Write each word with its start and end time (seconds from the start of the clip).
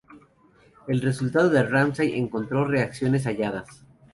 El 0.87 0.99
resultado 0.99 1.51
de 1.51 1.61
Ramsay 1.61 2.17
encontró 2.17 2.65
reacciones 2.65 3.27
halladas. 3.27 3.85